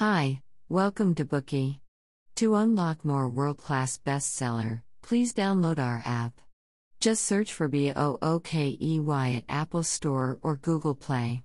Hi, 0.00 0.40
welcome 0.70 1.14
to 1.16 1.26
Bookey. 1.26 1.80
To 2.36 2.54
unlock 2.54 3.04
more 3.04 3.28
world 3.28 3.58
class 3.58 3.98
bestseller, 3.98 4.80
please 5.02 5.34
download 5.34 5.78
our 5.78 6.02
app. 6.06 6.40
Just 7.00 7.22
search 7.22 7.52
for 7.52 7.68
B 7.68 7.92
O 7.94 8.16
O 8.22 8.40
K 8.40 8.78
E 8.80 8.98
Y 8.98 9.32
at 9.32 9.54
Apple 9.54 9.82
Store 9.82 10.38
or 10.40 10.56
Google 10.56 10.94
Play. 10.94 11.42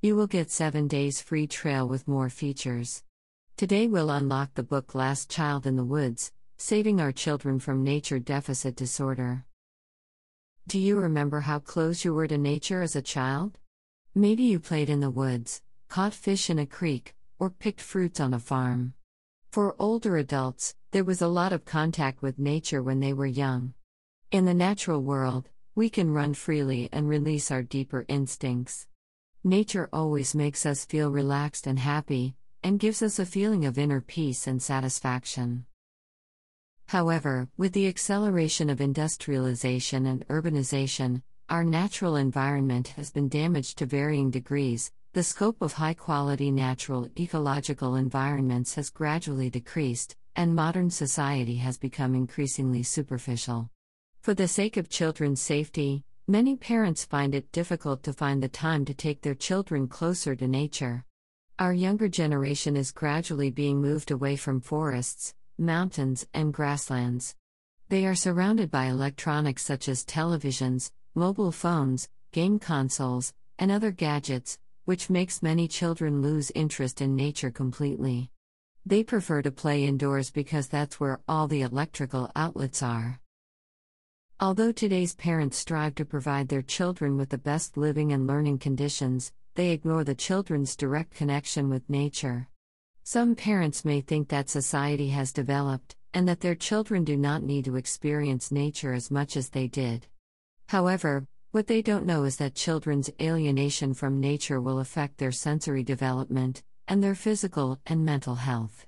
You 0.00 0.16
will 0.16 0.26
get 0.26 0.50
7 0.50 0.88
days 0.88 1.22
free 1.22 1.46
trial 1.46 1.86
with 1.86 2.08
more 2.08 2.28
features. 2.28 3.04
Today 3.56 3.86
we'll 3.86 4.10
unlock 4.10 4.54
the 4.54 4.64
book 4.64 4.96
Last 4.96 5.30
Child 5.30 5.64
in 5.64 5.76
the 5.76 5.84
Woods 5.84 6.32
Saving 6.58 7.00
Our 7.00 7.12
Children 7.12 7.60
from 7.60 7.84
Nature 7.84 8.18
Deficit 8.18 8.74
Disorder. 8.74 9.44
Do 10.66 10.80
you 10.80 10.98
remember 10.98 11.42
how 11.42 11.60
close 11.60 12.04
you 12.04 12.14
were 12.14 12.26
to 12.26 12.36
nature 12.36 12.82
as 12.82 12.96
a 12.96 13.00
child? 13.00 13.60
Maybe 14.12 14.42
you 14.42 14.58
played 14.58 14.90
in 14.90 14.98
the 14.98 15.08
woods, 15.08 15.62
caught 15.88 16.14
fish 16.14 16.50
in 16.50 16.58
a 16.58 16.66
creek, 16.66 17.14
or 17.42 17.50
picked 17.50 17.80
fruits 17.80 18.20
on 18.20 18.32
a 18.32 18.38
farm. 18.38 18.94
For 19.50 19.74
older 19.76 20.16
adults, 20.16 20.76
there 20.92 21.02
was 21.02 21.20
a 21.20 21.26
lot 21.26 21.52
of 21.52 21.64
contact 21.64 22.22
with 22.22 22.38
nature 22.38 22.84
when 22.84 23.00
they 23.00 23.12
were 23.12 23.26
young. 23.26 23.74
In 24.30 24.44
the 24.44 24.54
natural 24.54 25.02
world, 25.02 25.48
we 25.74 25.90
can 25.90 26.12
run 26.12 26.34
freely 26.34 26.88
and 26.92 27.08
release 27.08 27.50
our 27.50 27.64
deeper 27.64 28.04
instincts. 28.06 28.86
Nature 29.42 29.88
always 29.92 30.36
makes 30.36 30.64
us 30.64 30.84
feel 30.84 31.10
relaxed 31.10 31.66
and 31.66 31.80
happy, 31.80 32.36
and 32.62 32.78
gives 32.78 33.02
us 33.02 33.18
a 33.18 33.26
feeling 33.26 33.64
of 33.64 33.76
inner 33.76 34.00
peace 34.00 34.46
and 34.46 34.62
satisfaction. 34.62 35.66
However, 36.86 37.48
with 37.56 37.72
the 37.72 37.88
acceleration 37.88 38.70
of 38.70 38.80
industrialization 38.80 40.06
and 40.06 40.24
urbanization, 40.28 41.22
our 41.48 41.64
natural 41.64 42.14
environment 42.14 42.94
has 42.94 43.10
been 43.10 43.28
damaged 43.28 43.78
to 43.78 43.86
varying 43.86 44.30
degrees, 44.30 44.92
the 45.14 45.22
scope 45.22 45.60
of 45.60 45.74
high 45.74 45.92
quality 45.92 46.50
natural 46.50 47.06
ecological 47.18 47.96
environments 47.96 48.76
has 48.76 48.88
gradually 48.88 49.50
decreased, 49.50 50.16
and 50.36 50.54
modern 50.54 50.88
society 50.88 51.56
has 51.56 51.76
become 51.76 52.14
increasingly 52.14 52.82
superficial. 52.82 53.68
For 54.22 54.32
the 54.32 54.48
sake 54.48 54.78
of 54.78 54.88
children's 54.88 55.42
safety, 55.42 56.02
many 56.26 56.56
parents 56.56 57.04
find 57.04 57.34
it 57.34 57.52
difficult 57.52 58.02
to 58.04 58.14
find 58.14 58.42
the 58.42 58.48
time 58.48 58.86
to 58.86 58.94
take 58.94 59.20
their 59.20 59.34
children 59.34 59.86
closer 59.86 60.34
to 60.34 60.48
nature. 60.48 61.04
Our 61.58 61.74
younger 61.74 62.08
generation 62.08 62.74
is 62.74 62.90
gradually 62.90 63.50
being 63.50 63.82
moved 63.82 64.10
away 64.10 64.36
from 64.36 64.62
forests, 64.62 65.34
mountains, 65.58 66.26
and 66.32 66.54
grasslands. 66.54 67.36
They 67.90 68.06
are 68.06 68.14
surrounded 68.14 68.70
by 68.70 68.86
electronics 68.86 69.62
such 69.62 69.90
as 69.90 70.06
televisions, 70.06 70.90
mobile 71.14 71.52
phones, 71.52 72.08
game 72.32 72.58
consoles, 72.58 73.34
and 73.58 73.70
other 73.70 73.90
gadgets, 73.90 74.58
which 74.84 75.10
makes 75.10 75.42
many 75.42 75.68
children 75.68 76.22
lose 76.22 76.50
interest 76.54 77.00
in 77.00 77.14
nature 77.14 77.50
completely. 77.50 78.30
They 78.84 79.04
prefer 79.04 79.42
to 79.42 79.50
play 79.52 79.84
indoors 79.84 80.30
because 80.30 80.68
that's 80.68 80.98
where 80.98 81.20
all 81.28 81.46
the 81.46 81.62
electrical 81.62 82.30
outlets 82.34 82.82
are. 82.82 83.20
Although 84.40 84.72
today's 84.72 85.14
parents 85.14 85.56
strive 85.56 85.94
to 85.94 86.04
provide 86.04 86.48
their 86.48 86.62
children 86.62 87.16
with 87.16 87.28
the 87.28 87.38
best 87.38 87.76
living 87.76 88.12
and 88.12 88.26
learning 88.26 88.58
conditions, 88.58 89.32
they 89.54 89.70
ignore 89.70 90.02
the 90.02 90.16
children's 90.16 90.74
direct 90.74 91.14
connection 91.14 91.68
with 91.68 91.88
nature. 91.88 92.48
Some 93.04 93.36
parents 93.36 93.84
may 93.84 94.00
think 94.00 94.28
that 94.28 94.50
society 94.50 95.10
has 95.10 95.32
developed, 95.32 95.94
and 96.14 96.26
that 96.28 96.40
their 96.40 96.54
children 96.54 97.04
do 97.04 97.16
not 97.16 97.42
need 97.42 97.66
to 97.66 97.76
experience 97.76 98.50
nature 98.50 98.92
as 98.92 99.10
much 99.10 99.36
as 99.36 99.50
they 99.50 99.68
did. 99.68 100.06
However, 100.68 101.26
what 101.52 101.66
they 101.66 101.82
don't 101.82 102.06
know 102.06 102.24
is 102.24 102.38
that 102.38 102.54
children's 102.54 103.10
alienation 103.20 103.92
from 103.92 104.18
nature 104.18 104.58
will 104.58 104.80
affect 104.80 105.18
their 105.18 105.30
sensory 105.30 105.82
development, 105.82 106.62
and 106.88 107.04
their 107.04 107.14
physical 107.14 107.78
and 107.84 108.06
mental 108.06 108.36
health. 108.36 108.86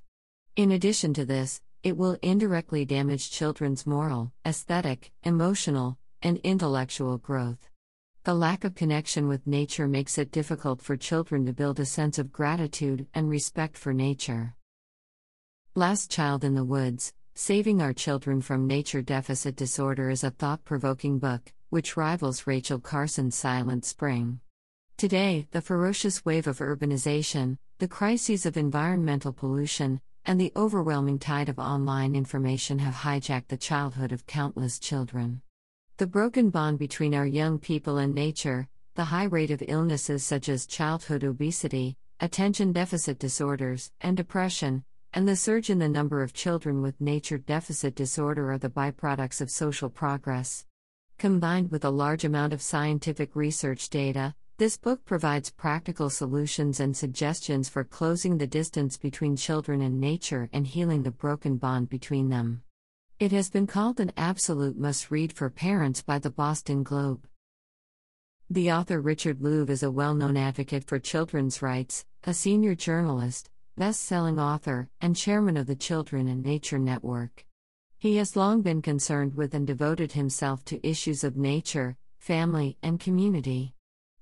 In 0.56 0.72
addition 0.72 1.12
to 1.14 1.26
this, 1.26 1.60
it 1.82 1.94
will 1.94 2.16
indirectly 2.22 2.86
damage 2.86 3.30
children's 3.30 3.86
moral, 3.86 4.32
aesthetic, 4.46 5.12
emotional, 5.24 5.98
and 6.22 6.38
intellectual 6.38 7.18
growth. 7.18 7.68
The 8.24 8.32
lack 8.32 8.64
of 8.64 8.74
connection 8.74 9.28
with 9.28 9.46
nature 9.46 9.86
makes 9.86 10.16
it 10.16 10.32
difficult 10.32 10.80
for 10.80 10.96
children 10.96 11.44
to 11.44 11.52
build 11.52 11.78
a 11.78 11.84
sense 11.84 12.18
of 12.18 12.32
gratitude 12.32 13.06
and 13.12 13.28
respect 13.28 13.76
for 13.76 13.92
nature. 13.92 14.54
Last 15.74 16.10
Child 16.10 16.42
in 16.42 16.54
the 16.54 16.64
Woods 16.64 17.12
Saving 17.34 17.82
Our 17.82 17.92
Children 17.92 18.40
from 18.40 18.66
Nature 18.66 19.02
Deficit 19.02 19.54
Disorder 19.54 20.08
is 20.08 20.24
a 20.24 20.30
thought 20.30 20.64
provoking 20.64 21.18
book, 21.18 21.52
which 21.74 21.96
rivals 21.96 22.46
Rachel 22.46 22.78
Carson's 22.78 23.34
Silent 23.34 23.84
Spring. 23.84 24.38
Today, 24.96 25.48
the 25.50 25.60
ferocious 25.60 26.24
wave 26.24 26.46
of 26.46 26.58
urbanization, 26.58 27.58
the 27.80 27.88
crises 27.88 28.46
of 28.46 28.56
environmental 28.56 29.32
pollution, 29.32 30.00
and 30.24 30.40
the 30.40 30.52
overwhelming 30.54 31.18
tide 31.18 31.48
of 31.48 31.58
online 31.58 32.14
information 32.14 32.78
have 32.78 32.94
hijacked 32.94 33.48
the 33.48 33.56
childhood 33.56 34.12
of 34.12 34.24
countless 34.24 34.78
children. 34.78 35.42
The 35.96 36.06
broken 36.06 36.50
bond 36.50 36.78
between 36.78 37.12
our 37.12 37.26
young 37.26 37.58
people 37.58 37.98
and 37.98 38.14
nature, 38.14 38.68
the 38.94 39.06
high 39.06 39.24
rate 39.24 39.50
of 39.50 39.60
illnesses 39.66 40.22
such 40.22 40.48
as 40.48 40.66
childhood 40.66 41.24
obesity, 41.24 41.96
attention 42.20 42.70
deficit 42.70 43.18
disorders, 43.18 43.90
and 44.00 44.16
depression, 44.16 44.84
and 45.12 45.26
the 45.26 45.34
surge 45.34 45.70
in 45.70 45.80
the 45.80 45.88
number 45.88 46.22
of 46.22 46.34
children 46.34 46.82
with 46.82 47.00
nature 47.00 47.38
deficit 47.38 47.96
disorder 47.96 48.52
are 48.52 48.58
the 48.58 48.70
byproducts 48.70 49.40
of 49.40 49.50
social 49.50 49.90
progress. 49.90 50.64
Combined 51.18 51.70
with 51.70 51.84
a 51.84 51.90
large 51.90 52.24
amount 52.24 52.52
of 52.52 52.60
scientific 52.60 53.34
research 53.34 53.88
data, 53.88 54.34
this 54.58 54.76
book 54.76 55.04
provides 55.04 55.50
practical 55.50 56.10
solutions 56.10 56.80
and 56.80 56.96
suggestions 56.96 57.68
for 57.68 57.82
closing 57.82 58.38
the 58.38 58.46
distance 58.46 58.96
between 58.96 59.36
children 59.36 59.80
and 59.80 60.00
nature 60.00 60.48
and 60.52 60.66
healing 60.66 61.02
the 61.02 61.10
broken 61.10 61.56
bond 61.56 61.88
between 61.88 62.28
them. 62.28 62.62
It 63.18 63.32
has 63.32 63.48
been 63.48 63.66
called 63.66 64.00
an 64.00 64.12
absolute 64.16 64.76
must 64.76 65.10
read 65.10 65.32
for 65.32 65.48
parents 65.50 66.02
by 66.02 66.18
the 66.18 66.30
Boston 66.30 66.82
Globe. 66.82 67.26
The 68.50 68.72
author 68.72 69.00
Richard 69.00 69.38
Louv 69.38 69.70
is 69.70 69.82
a 69.82 69.90
well 69.90 70.14
known 70.14 70.36
advocate 70.36 70.84
for 70.84 70.98
children's 70.98 71.62
rights, 71.62 72.04
a 72.24 72.34
senior 72.34 72.74
journalist, 72.74 73.50
best 73.76 74.02
selling 74.02 74.38
author, 74.38 74.88
and 75.00 75.16
chairman 75.16 75.56
of 75.56 75.66
the 75.66 75.76
Children 75.76 76.28
and 76.28 76.42
Nature 76.42 76.78
Network. 76.78 77.46
He 78.04 78.16
has 78.16 78.36
long 78.36 78.60
been 78.60 78.82
concerned 78.82 79.34
with 79.34 79.54
and 79.54 79.66
devoted 79.66 80.12
himself 80.12 80.62
to 80.66 80.86
issues 80.86 81.24
of 81.24 81.38
nature, 81.38 81.96
family, 82.18 82.76
and 82.82 83.00
community. 83.00 83.72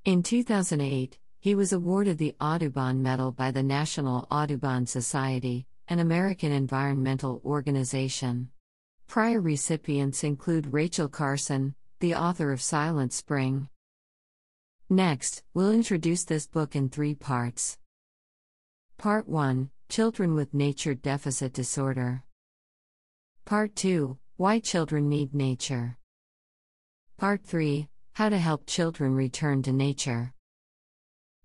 In 0.04 0.22
2008, 0.22 1.18
he 1.40 1.56
was 1.56 1.72
awarded 1.72 2.16
the 2.16 2.36
Audubon 2.40 3.02
Medal 3.02 3.32
by 3.32 3.50
the 3.50 3.64
National 3.64 4.28
Audubon 4.30 4.86
Society, 4.86 5.66
an 5.88 5.98
American 5.98 6.52
environmental 6.52 7.42
organization. 7.44 8.50
Prior 9.08 9.40
recipients 9.40 10.22
include 10.22 10.72
Rachel 10.72 11.08
Carson, 11.08 11.74
the 11.98 12.14
author 12.14 12.52
of 12.52 12.62
Silent 12.62 13.12
Spring. 13.12 13.68
Next, 14.88 15.42
we'll 15.54 15.72
introduce 15.72 16.22
this 16.22 16.46
book 16.46 16.76
in 16.76 16.88
three 16.88 17.16
parts. 17.16 17.78
Part 18.96 19.28
1 19.28 19.70
Children 19.88 20.36
with 20.36 20.54
Nature 20.54 20.94
Deficit 20.94 21.52
Disorder. 21.52 22.22
Part 23.44 23.74
2 23.74 24.16
Why 24.36 24.60
Children 24.60 25.08
Need 25.08 25.34
Nature. 25.34 25.98
Part 27.18 27.44
3 27.44 27.88
How 28.12 28.28
to 28.28 28.38
Help 28.38 28.66
Children 28.66 29.14
Return 29.14 29.62
to 29.64 29.72
Nature. 29.72 30.32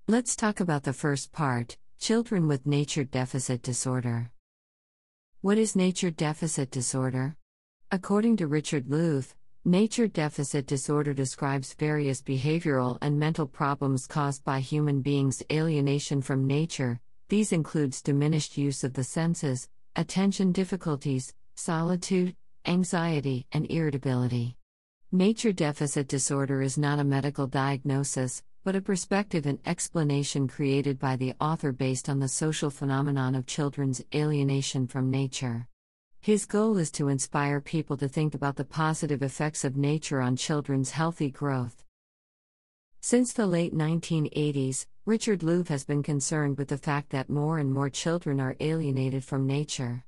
Let's 0.07 0.35
talk 0.35 0.59
about 0.59 0.83
the 0.83 0.93
first 0.93 1.33
part 1.33 1.75
Children 1.99 2.47
with 2.47 2.67
Nature 2.67 3.03
Deficit 3.03 3.63
Disorder. 3.63 4.31
What 5.41 5.57
is 5.57 5.75
nature 5.75 6.11
deficit 6.11 6.69
disorder? 6.69 7.35
According 7.91 8.37
to 8.37 8.47
Richard 8.47 8.85
Louv, 8.85 9.33
nature 9.65 10.07
deficit 10.07 10.67
disorder 10.67 11.13
describes 11.13 11.73
various 11.73 12.21
behavioral 12.21 12.99
and 13.01 13.19
mental 13.19 13.47
problems 13.47 14.05
caused 14.05 14.43
by 14.43 14.59
human 14.59 15.01
beings' 15.01 15.43
alienation 15.51 16.21
from 16.21 16.45
nature. 16.47 16.99
These 17.29 17.51
includes 17.51 18.03
diminished 18.03 18.55
use 18.55 18.83
of 18.83 18.93
the 18.93 19.03
senses, 19.03 19.67
attention 19.95 20.51
difficulties, 20.51 21.33
solitude, 21.57 22.35
anxiety, 22.65 23.47
and 23.51 23.69
irritability. 23.71 24.55
Nature 25.11 25.51
deficit 25.51 26.07
disorder 26.07 26.61
is 26.61 26.77
not 26.77 26.99
a 26.99 27.03
medical 27.03 27.47
diagnosis, 27.47 28.43
but 28.63 28.75
a 28.75 28.81
perspective 28.81 29.45
and 29.45 29.57
explanation 29.65 30.47
created 30.47 30.99
by 30.99 31.15
the 31.15 31.33
author 31.41 31.71
based 31.71 32.09
on 32.09 32.19
the 32.19 32.27
social 32.27 32.69
phenomenon 32.69 33.33
of 33.33 33.47
children's 33.47 34.03
alienation 34.13 34.85
from 34.85 35.09
nature. 35.09 35.67
His 36.19 36.45
goal 36.45 36.77
is 36.77 36.91
to 36.91 37.07
inspire 37.07 37.59
people 37.61 37.97
to 37.97 38.07
think 38.07 38.35
about 38.35 38.55
the 38.57 38.65
positive 38.65 39.23
effects 39.23 39.63
of 39.63 39.77
nature 39.77 40.21
on 40.21 40.35
children's 40.35 40.91
healthy 40.91 41.31
growth. 41.31 41.83
Since 42.99 43.33
the 43.33 43.47
late 43.47 43.73
1980s, 43.73 44.85
Richard 45.05 45.39
Louv 45.39 45.69
has 45.69 45.85
been 45.85 46.03
concerned 46.03 46.57
with 46.57 46.67
the 46.67 46.77
fact 46.77 47.11
that 47.11 47.29
more 47.29 47.57
and 47.57 47.73
more 47.73 47.89
children 47.89 48.41
are 48.41 48.57
alienated 48.59 49.23
from 49.23 49.47
nature. 49.47 50.03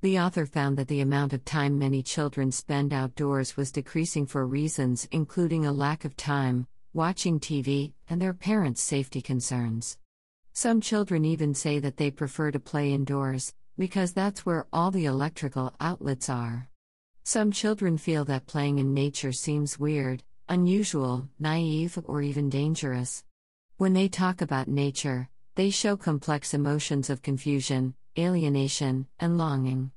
The 0.00 0.20
author 0.20 0.46
found 0.46 0.76
that 0.78 0.86
the 0.86 1.00
amount 1.00 1.32
of 1.32 1.44
time 1.44 1.76
many 1.76 2.04
children 2.04 2.52
spend 2.52 2.92
outdoors 2.92 3.56
was 3.56 3.72
decreasing 3.72 4.26
for 4.26 4.46
reasons 4.46 5.08
including 5.10 5.66
a 5.66 5.72
lack 5.72 6.04
of 6.04 6.16
time, 6.16 6.68
watching 6.92 7.40
TV, 7.40 7.94
and 8.08 8.22
their 8.22 8.32
parents' 8.32 8.80
safety 8.80 9.20
concerns. 9.20 9.98
Some 10.52 10.80
children 10.80 11.24
even 11.24 11.52
say 11.52 11.80
that 11.80 11.96
they 11.96 12.12
prefer 12.12 12.52
to 12.52 12.60
play 12.60 12.92
indoors, 12.92 13.52
because 13.76 14.12
that's 14.12 14.46
where 14.46 14.68
all 14.72 14.92
the 14.92 15.06
electrical 15.06 15.74
outlets 15.80 16.30
are. 16.30 16.68
Some 17.24 17.50
children 17.50 17.98
feel 17.98 18.24
that 18.26 18.46
playing 18.46 18.78
in 18.78 18.94
nature 18.94 19.32
seems 19.32 19.80
weird, 19.80 20.22
unusual, 20.48 21.28
naive, 21.40 21.98
or 22.04 22.22
even 22.22 22.48
dangerous. 22.48 23.24
When 23.78 23.94
they 23.94 24.08
talk 24.08 24.42
about 24.42 24.68
nature, 24.68 25.28
they 25.56 25.70
show 25.70 25.96
complex 25.96 26.54
emotions 26.54 27.10
of 27.10 27.20
confusion, 27.20 27.94
alienation, 28.18 29.06
and 29.20 29.38
longing. 29.38 29.90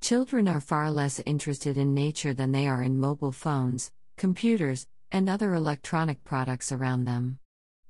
Children 0.00 0.48
are 0.48 0.60
far 0.60 0.90
less 0.90 1.20
interested 1.24 1.78
in 1.78 1.94
nature 1.94 2.34
than 2.34 2.52
they 2.52 2.68
are 2.68 2.82
in 2.82 2.98
mobile 2.98 3.32
phones, 3.32 3.92
computers, 4.16 4.86
and 5.12 5.28
other 5.28 5.54
electronic 5.54 6.22
products 6.24 6.72
around 6.72 7.04
them. 7.04 7.38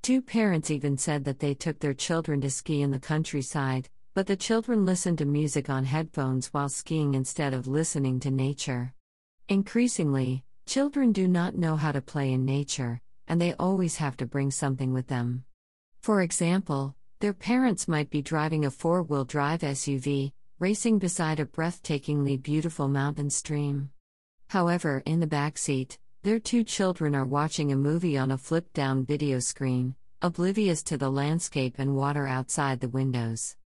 Two 0.03 0.23
parents 0.23 0.71
even 0.71 0.97
said 0.97 1.25
that 1.25 1.41
they 1.41 1.55
took 1.55 1.79
their 1.81 1.95
children 1.95 2.41
to 2.43 2.51
ski 2.51 2.83
in 2.83 2.91
the 2.91 3.01
countryside, 3.01 3.89
but 4.15 4.27
the 4.27 4.37
children 4.37 4.87
listened 4.87 5.19
to 5.19 5.25
music 5.25 5.69
on 5.69 5.85
headphones 5.85 6.47
while 6.49 6.69
skiing 6.69 7.15
instead 7.15 7.53
of 7.53 7.67
listening 7.67 8.21
to 8.21 8.31
nature. 8.31 8.95
Increasingly, 9.49 10.45
children 10.67 11.13
do 11.13 11.27
not 11.29 11.57
know 11.57 11.77
how 11.77 11.93
to 11.93 12.01
play 12.01 12.33
in 12.33 12.45
nature, 12.45 13.01
and 13.29 13.41
they 13.41 13.55
always 13.55 13.97
have 13.97 14.17
to 14.19 14.27
bring 14.27 14.51
something 14.51 14.93
with 14.93 15.09
them. 15.09 15.45
For 16.01 16.23
example, 16.23 16.95
their 17.21 17.33
parents 17.33 17.89
might 17.89 18.11
be 18.11 18.21
driving 18.21 18.65
a 18.65 18.71
four 18.71 19.03
wheel 19.03 19.25
drive 19.25 19.61
SUV, 19.61 20.33
racing 20.59 20.99
beside 20.99 21.41
a 21.41 21.47
breathtakingly 21.47 22.43
beautiful 22.43 22.89
mountain 22.89 23.31
stream. 23.31 23.91
However, 24.49 25.03
in 25.07 25.21
the 25.21 25.27
back 25.27 25.57
seat, 25.57 25.99
their 26.23 26.39
two 26.39 26.63
children 26.63 27.15
are 27.15 27.25
watching 27.25 27.73
a 27.73 27.77
movie 27.77 28.19
on 28.19 28.31
a 28.31 28.39
flip 28.39 28.73
down 28.73 29.07
video 29.07 29.39
screen, 29.39 29.95
oblivious 30.21 30.83
to 30.83 30.99
the 30.99 31.11
landscape 31.11 31.77
and 31.79 31.97
water 31.97 32.27
outside 32.27 32.81
the 32.81 32.89
windows. 32.89 33.57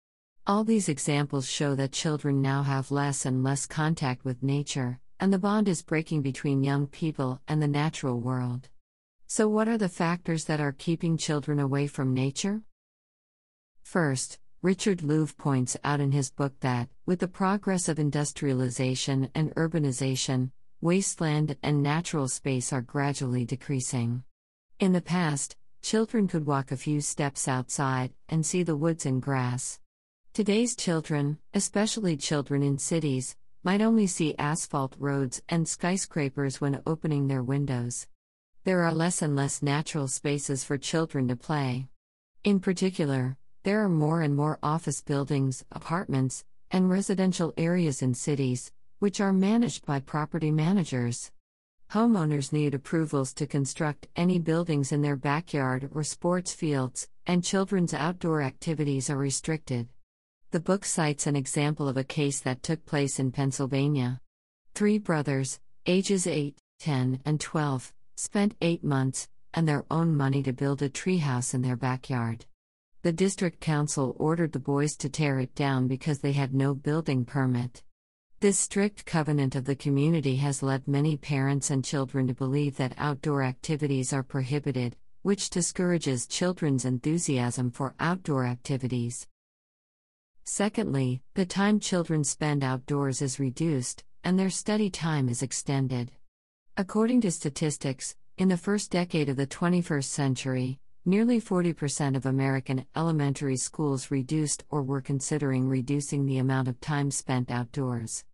All 0.46 0.62
these 0.62 0.88
examples 0.88 1.48
show 1.48 1.74
that 1.74 1.92
children 1.92 2.40
now 2.40 2.62
have 2.62 2.90
less 2.90 3.26
and 3.26 3.42
less 3.42 3.66
contact 3.66 4.24
with 4.24 4.42
nature, 4.42 5.00
and 5.18 5.32
the 5.32 5.38
bond 5.38 5.68
is 5.68 5.82
breaking 5.82 6.22
between 6.22 6.62
young 6.62 6.86
people 6.86 7.40
and 7.48 7.60
the 7.60 7.68
natural 7.68 8.20
world. 8.20 8.68
So, 9.26 9.48
what 9.48 9.68
are 9.68 9.78
the 9.78 9.88
factors 9.88 10.44
that 10.46 10.60
are 10.60 10.72
keeping 10.72 11.16
children 11.16 11.60
away 11.60 11.86
from 11.86 12.14
nature? 12.14 12.62
First, 13.90 14.38
Richard 14.62 14.98
Louv 14.98 15.36
points 15.36 15.76
out 15.82 15.98
in 15.98 16.12
his 16.12 16.30
book 16.30 16.52
that, 16.60 16.88
with 17.06 17.18
the 17.18 17.26
progress 17.26 17.88
of 17.88 17.98
industrialization 17.98 19.28
and 19.34 19.52
urbanization, 19.56 20.52
wasteland 20.80 21.56
and 21.60 21.82
natural 21.82 22.28
space 22.28 22.72
are 22.72 22.82
gradually 22.82 23.44
decreasing. 23.44 24.22
In 24.78 24.92
the 24.92 25.00
past, 25.00 25.56
children 25.82 26.28
could 26.28 26.46
walk 26.46 26.70
a 26.70 26.76
few 26.76 27.00
steps 27.00 27.48
outside 27.48 28.12
and 28.28 28.46
see 28.46 28.62
the 28.62 28.76
woods 28.76 29.06
and 29.06 29.20
grass. 29.20 29.80
Today's 30.34 30.76
children, 30.76 31.38
especially 31.52 32.16
children 32.16 32.62
in 32.62 32.78
cities, 32.78 33.34
might 33.64 33.82
only 33.82 34.06
see 34.06 34.36
asphalt 34.38 34.94
roads 35.00 35.42
and 35.48 35.66
skyscrapers 35.66 36.60
when 36.60 36.80
opening 36.86 37.26
their 37.26 37.42
windows. 37.42 38.06
There 38.62 38.82
are 38.82 38.94
less 38.94 39.20
and 39.20 39.34
less 39.34 39.64
natural 39.64 40.06
spaces 40.06 40.62
for 40.62 40.78
children 40.78 41.26
to 41.26 41.34
play. 41.34 41.88
In 42.44 42.60
particular, 42.60 43.36
there 43.62 43.84
are 43.84 43.88
more 43.88 44.22
and 44.22 44.34
more 44.34 44.58
office 44.62 45.02
buildings, 45.02 45.64
apartments, 45.70 46.44
and 46.70 46.88
residential 46.88 47.52
areas 47.56 48.00
in 48.00 48.14
cities, 48.14 48.72
which 49.00 49.20
are 49.20 49.32
managed 49.32 49.84
by 49.84 50.00
property 50.00 50.50
managers. 50.50 51.30
Homeowners 51.92 52.52
need 52.52 52.74
approvals 52.74 53.34
to 53.34 53.46
construct 53.46 54.06
any 54.16 54.38
buildings 54.38 54.92
in 54.92 55.02
their 55.02 55.16
backyard 55.16 55.90
or 55.92 56.04
sports 56.04 56.54
fields, 56.54 57.08
and 57.26 57.44
children's 57.44 57.92
outdoor 57.92 58.42
activities 58.42 59.10
are 59.10 59.16
restricted. 59.16 59.88
The 60.52 60.60
book 60.60 60.84
cites 60.84 61.26
an 61.26 61.36
example 61.36 61.88
of 61.88 61.96
a 61.96 62.04
case 62.04 62.40
that 62.40 62.62
took 62.62 62.86
place 62.86 63.18
in 63.18 63.32
Pennsylvania. 63.32 64.20
Three 64.74 64.98
brothers, 64.98 65.60
ages 65.86 66.26
8, 66.26 66.56
10, 66.78 67.20
and 67.24 67.40
12, 67.40 67.92
spent 68.16 68.56
eight 68.60 68.84
months 68.84 69.28
and 69.52 69.68
their 69.68 69.84
own 69.90 70.16
money 70.16 70.42
to 70.44 70.52
build 70.52 70.82
a 70.82 70.88
treehouse 70.88 71.54
in 71.54 71.62
their 71.62 71.76
backyard. 71.76 72.46
The 73.02 73.12
district 73.12 73.60
council 73.60 74.14
ordered 74.18 74.52
the 74.52 74.58
boys 74.58 74.94
to 74.98 75.08
tear 75.08 75.38
it 75.38 75.54
down 75.54 75.88
because 75.88 76.18
they 76.18 76.32
had 76.32 76.52
no 76.52 76.74
building 76.74 77.24
permit. 77.24 77.82
This 78.40 78.58
strict 78.58 79.06
covenant 79.06 79.54
of 79.54 79.64
the 79.64 79.74
community 79.74 80.36
has 80.36 80.62
led 80.62 80.86
many 80.86 81.16
parents 81.16 81.70
and 81.70 81.82
children 81.82 82.26
to 82.26 82.34
believe 82.34 82.76
that 82.76 82.92
outdoor 82.98 83.42
activities 83.42 84.12
are 84.12 84.22
prohibited, 84.22 84.96
which 85.22 85.48
discourages 85.48 86.26
children's 86.26 86.84
enthusiasm 86.84 87.70
for 87.70 87.94
outdoor 88.00 88.44
activities. 88.44 89.26
Secondly, 90.44 91.22
the 91.32 91.46
time 91.46 91.80
children 91.80 92.22
spend 92.22 92.62
outdoors 92.62 93.22
is 93.22 93.40
reduced, 93.40 94.04
and 94.24 94.38
their 94.38 94.50
study 94.50 94.90
time 94.90 95.30
is 95.30 95.42
extended. 95.42 96.12
According 96.76 97.22
to 97.22 97.30
statistics, 97.30 98.14
in 98.36 98.48
the 98.48 98.58
first 98.58 98.90
decade 98.90 99.30
of 99.30 99.36
the 99.36 99.46
21st 99.46 100.04
century, 100.04 100.80
nearly 101.04 101.40
40% 101.40 102.16
of 102.16 102.26
American 102.26 102.86
elementary 102.94 103.56
schools 103.56 104.10
reduced 104.10 104.64
or 104.70 104.82
were 104.82 105.00
considering 105.00 105.68
reducing 105.68 106.26
the 106.26 106.38
amount 106.38 106.68
of 106.68 106.80
time 106.80 107.10
spent 107.10 107.50
outdoors 107.50 108.24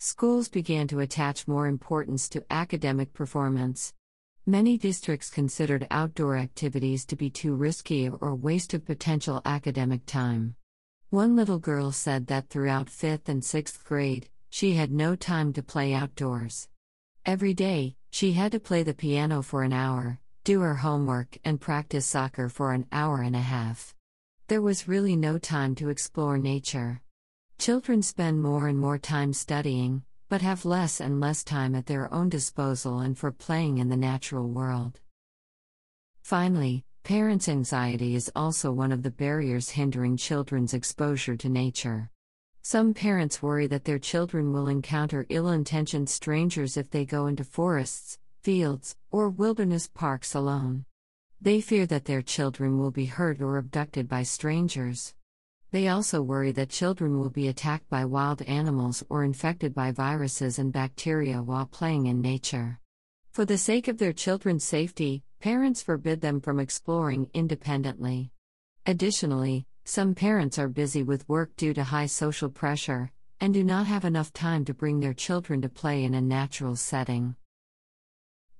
schools 0.00 0.48
began 0.48 0.86
to 0.86 1.00
attach 1.00 1.48
more 1.48 1.66
importance 1.66 2.28
to 2.28 2.44
academic 2.50 3.12
performance. 3.12 3.92
Many 4.46 4.78
districts 4.78 5.28
considered 5.28 5.88
outdoor 5.90 6.36
activities 6.36 7.04
to 7.06 7.16
be 7.16 7.30
too 7.30 7.54
risky 7.54 8.08
or 8.08 8.34
waste 8.36 8.74
of 8.74 8.86
potential 8.86 9.42
academic 9.44 10.06
time. 10.06 10.54
One 11.10 11.34
little 11.34 11.58
girl 11.58 11.90
said 11.90 12.28
that 12.28 12.48
throughout 12.48 12.86
5th 12.86 13.28
and 13.28 13.42
6th 13.42 13.82
grade, 13.84 14.28
she 14.50 14.74
had 14.74 14.92
no 14.92 15.16
time 15.16 15.52
to 15.54 15.62
play 15.64 15.92
outdoors. 15.92 16.68
Every 17.26 17.52
day, 17.52 17.96
she 18.10 18.32
had 18.32 18.52
to 18.52 18.60
play 18.60 18.84
the 18.84 18.94
piano 18.94 19.42
for 19.42 19.64
an 19.64 19.72
hour, 19.72 20.20
do 20.44 20.60
her 20.60 20.76
homework, 20.76 21.38
and 21.44 21.60
practice 21.60 22.06
soccer 22.06 22.48
for 22.48 22.72
an 22.72 22.86
hour 22.92 23.22
and 23.22 23.36
a 23.36 23.40
half. 23.40 23.94
There 24.48 24.62
was 24.62 24.88
really 24.88 25.14
no 25.14 25.38
time 25.38 25.74
to 25.74 25.90
explore 25.90 26.38
nature. 26.38 27.02
Children 27.58 28.02
spend 28.02 28.40
more 28.42 28.66
and 28.68 28.78
more 28.78 28.98
time 28.98 29.32
studying, 29.32 30.02
but 30.28 30.42
have 30.42 30.64
less 30.64 31.00
and 31.00 31.20
less 31.20 31.42
time 31.42 31.74
at 31.74 31.86
their 31.86 32.12
own 32.12 32.28
disposal 32.28 33.00
and 33.00 33.16
for 33.16 33.32
playing 33.32 33.78
in 33.78 33.88
the 33.88 33.96
natural 33.96 34.48
world. 34.48 35.00
Finally, 36.22 36.84
parents' 37.02 37.48
anxiety 37.48 38.14
is 38.14 38.30
also 38.36 38.70
one 38.70 38.92
of 38.92 39.02
the 39.02 39.10
barriers 39.10 39.70
hindering 39.70 40.16
children's 40.16 40.74
exposure 40.74 41.36
to 41.36 41.48
nature. 41.48 42.10
Some 42.62 42.92
parents 42.92 43.42
worry 43.42 43.66
that 43.68 43.84
their 43.84 43.98
children 43.98 44.52
will 44.52 44.68
encounter 44.68 45.24
ill 45.30 45.48
intentioned 45.48 46.10
strangers 46.10 46.76
if 46.76 46.90
they 46.90 47.06
go 47.06 47.26
into 47.26 47.44
forests, 47.44 48.18
fields, 48.42 48.96
or 49.10 49.28
wilderness 49.28 49.86
parks 49.86 50.34
alone. 50.34 50.84
They 51.40 51.60
fear 51.60 51.86
that 51.86 52.04
their 52.04 52.22
children 52.22 52.78
will 52.78 52.90
be 52.90 53.06
hurt 53.06 53.40
or 53.40 53.58
abducted 53.58 54.08
by 54.08 54.22
strangers. 54.22 55.14
They 55.70 55.88
also 55.88 56.22
worry 56.22 56.52
that 56.52 56.70
children 56.70 57.18
will 57.18 57.30
be 57.30 57.48
attacked 57.48 57.88
by 57.88 58.04
wild 58.04 58.42
animals 58.42 59.04
or 59.08 59.22
infected 59.22 59.74
by 59.74 59.92
viruses 59.92 60.58
and 60.58 60.72
bacteria 60.72 61.42
while 61.42 61.66
playing 61.66 62.06
in 62.06 62.20
nature. 62.20 62.80
For 63.30 63.44
the 63.44 63.58
sake 63.58 63.86
of 63.86 63.98
their 63.98 64.12
children's 64.12 64.64
safety, 64.64 65.22
parents 65.40 65.82
forbid 65.82 66.20
them 66.20 66.40
from 66.40 66.58
exploring 66.58 67.30
independently. 67.34 68.32
Additionally, 68.86 69.66
some 69.84 70.14
parents 70.14 70.58
are 70.58 70.68
busy 70.68 71.02
with 71.02 71.28
work 71.28 71.54
due 71.56 71.74
to 71.74 71.84
high 71.84 72.06
social 72.06 72.48
pressure 72.48 73.12
and 73.40 73.54
do 73.54 73.62
not 73.62 73.86
have 73.86 74.04
enough 74.04 74.32
time 74.32 74.64
to 74.64 74.74
bring 74.74 75.00
their 75.00 75.14
children 75.14 75.62
to 75.62 75.68
play 75.68 76.02
in 76.02 76.14
a 76.14 76.20
natural 76.20 76.74
setting. 76.74 77.36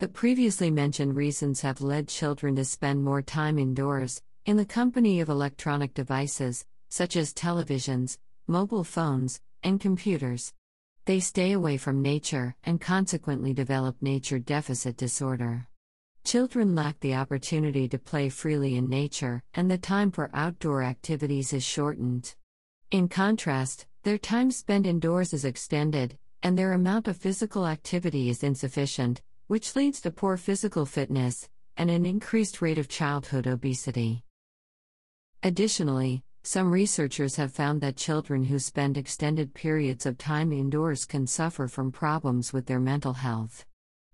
The 0.00 0.06
previously 0.06 0.70
mentioned 0.70 1.16
reasons 1.16 1.62
have 1.62 1.80
led 1.80 2.06
children 2.06 2.54
to 2.54 2.64
spend 2.64 3.02
more 3.02 3.20
time 3.20 3.58
indoors, 3.58 4.22
in 4.46 4.56
the 4.56 4.64
company 4.64 5.18
of 5.18 5.28
electronic 5.28 5.92
devices, 5.92 6.64
such 6.88 7.16
as 7.16 7.34
televisions, 7.34 8.16
mobile 8.46 8.84
phones, 8.84 9.40
and 9.64 9.80
computers. 9.80 10.52
They 11.06 11.18
stay 11.18 11.50
away 11.50 11.78
from 11.78 12.00
nature 12.00 12.54
and 12.62 12.80
consequently 12.80 13.52
develop 13.52 14.00
nature 14.00 14.38
deficit 14.38 14.96
disorder. 14.96 15.66
Children 16.22 16.76
lack 16.76 17.00
the 17.00 17.16
opportunity 17.16 17.88
to 17.88 17.98
play 17.98 18.28
freely 18.28 18.76
in 18.76 18.88
nature, 18.88 19.42
and 19.52 19.68
the 19.68 19.78
time 19.78 20.12
for 20.12 20.30
outdoor 20.32 20.84
activities 20.84 21.52
is 21.52 21.64
shortened. 21.64 22.36
In 22.92 23.08
contrast, 23.08 23.88
their 24.04 24.18
time 24.18 24.52
spent 24.52 24.86
indoors 24.86 25.32
is 25.32 25.44
extended, 25.44 26.16
and 26.40 26.56
their 26.56 26.72
amount 26.72 27.08
of 27.08 27.16
physical 27.16 27.66
activity 27.66 28.30
is 28.30 28.44
insufficient, 28.44 29.22
which 29.48 29.74
leads 29.74 30.00
to 30.00 30.10
poor 30.10 30.36
physical 30.36 30.86
fitness 30.86 31.48
and 31.76 31.90
an 31.90 32.06
increased 32.06 32.62
rate 32.62 32.78
of 32.78 32.88
childhood 32.88 33.46
obesity. 33.46 34.22
Additionally, 35.42 36.22
some 36.42 36.70
researchers 36.70 37.36
have 37.36 37.52
found 37.52 37.80
that 37.80 37.96
children 37.96 38.44
who 38.44 38.58
spend 38.58 38.96
extended 38.96 39.54
periods 39.54 40.06
of 40.06 40.16
time 40.16 40.52
indoors 40.52 41.04
can 41.04 41.26
suffer 41.26 41.66
from 41.66 41.90
problems 41.90 42.52
with 42.52 42.66
their 42.66 42.80
mental 42.80 43.14
health. 43.14 43.64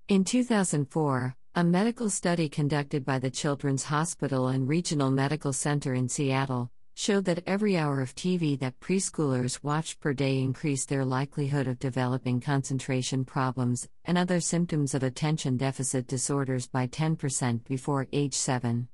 In 0.08 0.24
2004, 0.24 1.36
A 1.56 1.62
medical 1.62 2.10
study 2.10 2.48
conducted 2.48 3.04
by 3.04 3.20
the 3.20 3.30
Children's 3.30 3.84
Hospital 3.84 4.48
and 4.48 4.68
Regional 4.68 5.12
Medical 5.12 5.52
Center 5.52 5.94
in 5.94 6.08
Seattle 6.08 6.72
showed 6.94 7.24
that 7.24 7.42
every 7.46 7.76
hour 7.76 8.00
of 8.00 8.14
TV 8.14 8.58
that 8.58 8.78
preschoolers 8.80 9.62
watched 9.62 10.00
per 10.00 10.12
day 10.12 10.40
increased 10.40 10.88
their 10.88 11.04
likelihood 11.04 11.66
of 11.66 11.78
developing 11.78 12.40
concentration 12.40 13.24
problems 13.24 13.88
and 14.04 14.16
other 14.16 14.40
symptoms 14.40 14.94
of 14.94 15.02
attention 15.02 15.56
deficit 15.56 16.06
disorders 16.06 16.66
by 16.66 16.86
10% 16.86 17.64
before 17.64 18.06
age 18.12 18.34
7. 18.34 18.88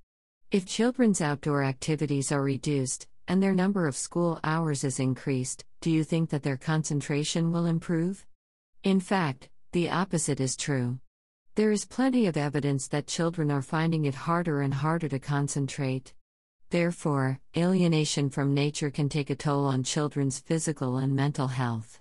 If 0.51 0.67
children's 0.67 1.21
outdoor 1.21 1.63
activities 1.63 2.33
are 2.33 2.43
reduced 2.43 3.07
and 3.29 3.43
their 3.43 3.55
number 3.55 3.87
of 3.87 3.97
school 3.97 4.41
hours 4.43 4.83
is 4.83 4.99
increased, 4.99 5.65
do 5.81 5.91
you 5.91 6.03
think 6.03 6.31
that 6.31 6.43
their 6.43 6.57
concentration 6.57 7.53
will 7.53 7.67
improve? 7.67 8.27
In 8.83 8.99
fact, 8.99 9.49
the 9.73 9.91
opposite 9.91 10.41
is 10.41 10.57
true. 10.57 10.99
There 11.55 11.71
is 11.71 11.85
plenty 11.85 12.27
of 12.27 12.37
evidence 12.37 12.89
that 12.89 13.07
children 13.07 13.51
are 13.51 13.63
finding 13.63 14.07
it 14.07 14.15
harder 14.15 14.63
and 14.63 14.73
harder 14.73 15.09
to 15.09 15.19
concentrate. 15.19 16.15
Therefore, 16.71 17.41
alienation 17.57 18.31
from 18.31 18.55
nature 18.55 18.91
can 18.91 19.09
take 19.09 19.29
a 19.29 19.35
toll 19.35 19.65
on 19.67 19.83
children's 19.83 20.39
physical 20.39 20.99
and 20.99 21.17
mental 21.17 21.49
health. 21.49 22.01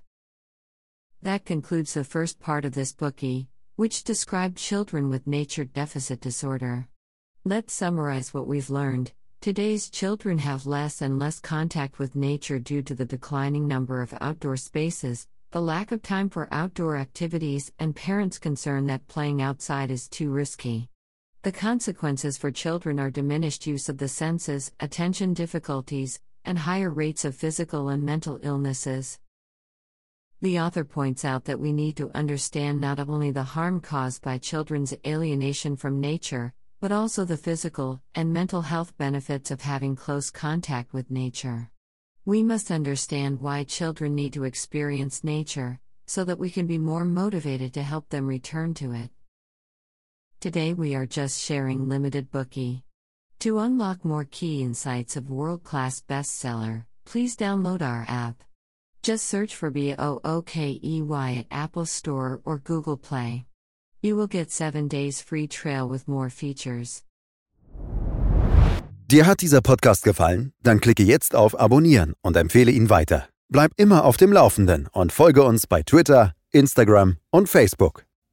That 1.23 1.43
concludes 1.43 1.95
the 1.95 2.03
first 2.03 2.39
part 2.39 2.65
of 2.65 2.73
this 2.73 2.93
Bookey, 2.93 3.47
which 3.77 4.03
described 4.03 4.57
children 4.57 5.09
with 5.09 5.25
nature 5.25 5.63
deficit 5.63 6.21
disorder. 6.21 6.87
Let's 7.43 7.73
summarize 7.73 8.31
what 8.31 8.45
we've 8.45 8.69
learned. 8.69 9.11
Today's 9.41 9.89
children 9.89 10.37
have 10.37 10.67
less 10.67 11.01
and 11.01 11.17
less 11.17 11.39
contact 11.39 11.97
with 11.97 12.15
nature 12.15 12.59
due 12.59 12.83
to 12.83 12.93
the 12.93 13.05
declining 13.05 13.67
number 13.67 14.03
of 14.03 14.13
outdoor 14.21 14.57
spaces, 14.57 15.27
the 15.49 15.61
lack 15.61 15.91
of 15.91 16.03
time 16.03 16.29
for 16.29 16.47
outdoor 16.51 16.95
activities, 16.95 17.71
and 17.79 17.95
parents' 17.95 18.37
concern 18.37 18.85
that 18.85 19.07
playing 19.07 19.41
outside 19.41 19.89
is 19.89 20.07
too 20.07 20.29
risky. 20.29 20.89
The 21.41 21.53
consequences 21.53 22.37
for 22.37 22.51
children 22.51 22.99
are 22.99 23.09
diminished 23.09 23.65
use 23.65 23.87
of 23.87 23.97
the 23.97 24.09
senses, 24.09 24.73
attention 24.81 25.33
difficulties, 25.33 26.19
and 26.43 26.59
higher 26.59 26.89
rates 26.89 27.23
of 27.23 27.33
physical 27.33 27.87
and 27.87 28.03
mental 28.03 28.41
illnesses. 28.43 29.19
The 30.41 30.59
author 30.59 30.83
points 30.83 31.23
out 31.23 31.45
that 31.45 31.61
we 31.61 31.71
need 31.71 31.95
to 31.95 32.11
understand 32.13 32.81
not 32.81 32.99
only 32.99 33.31
the 33.31 33.43
harm 33.43 33.79
caused 33.79 34.21
by 34.21 34.37
children's 34.37 34.93
alienation 35.07 35.77
from 35.77 36.01
nature, 36.01 36.53
but 36.81 36.91
also 36.91 37.23
the 37.23 37.37
physical 37.37 38.01
and 38.13 38.33
mental 38.33 38.63
health 38.63 38.97
benefits 38.97 39.49
of 39.49 39.61
having 39.61 39.95
close 39.95 40.29
contact 40.29 40.91
with 40.91 41.09
nature. 41.09 41.71
We 42.25 42.43
must 42.43 42.69
understand 42.69 43.39
why 43.39 43.63
children 43.63 44.13
need 44.13 44.33
to 44.33 44.43
experience 44.43 45.23
nature, 45.23 45.79
so 46.05 46.25
that 46.25 46.39
we 46.39 46.49
can 46.49 46.67
be 46.67 46.77
more 46.77 47.05
motivated 47.05 47.73
to 47.75 47.83
help 47.83 48.09
them 48.09 48.27
return 48.27 48.73
to 48.73 48.91
it. 48.91 49.09
Today 50.41 50.73
we 50.73 50.95
are 50.95 51.05
just 51.05 51.43
sharing 51.43 51.89
limited 51.89 52.31
Bookey. 52.31 52.83
To 53.39 53.59
unlock 53.59 54.05
more 54.05 54.23
key 54.23 54.63
insights 54.63 55.17
of 55.17 55.29
world 55.29 55.65
class 55.65 56.01
bestseller, 56.01 56.85
please 57.03 57.35
download 57.35 57.81
our 57.81 58.05
app. 58.07 58.41
Just 59.03 59.27
search 59.27 59.53
for 59.53 59.69
B 59.69 59.95
O 59.99 60.21
O 60.23 60.41
K 60.41 60.79
E 60.81 61.01
Y 61.01 61.35
at 61.39 61.47
Apple 61.51 61.85
Store 61.85 62.39
or 62.45 62.57
Google 62.57 62.95
Play. 62.95 63.47
You 64.01 64.15
will 64.15 64.27
get 64.27 64.49
7 64.49 64.87
days 64.87 65.21
free 65.21 65.45
trail 65.45 65.89
with 65.89 66.07
more 66.07 66.29
features. 66.29 67.03
Dir 69.07 69.25
hat 69.25 69.41
dieser 69.41 69.61
Podcast 69.61 70.05
gefallen? 70.05 70.53
Dann 70.63 70.79
klicke 70.79 71.03
jetzt 71.03 71.35
auf 71.35 71.59
Abonnieren 71.59 72.13
und 72.21 72.37
empfehle 72.37 72.71
ihn 72.71 72.89
weiter. 72.89 73.27
Bleib 73.49 73.71
immer 73.75 74.05
auf 74.05 74.15
dem 74.15 74.31
Laufenden 74.31 74.87
und 74.93 75.11
folge 75.11 75.43
uns 75.43 75.67
bei 75.67 75.83
Twitter, 75.83 76.33
Instagram 76.51 77.17
und 77.29 77.49
Facebook. 77.49 78.05